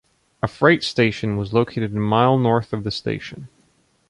[0.41, 3.49] A freight station was located a mile north of the station.